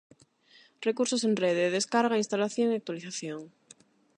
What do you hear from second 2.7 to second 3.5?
e actualización.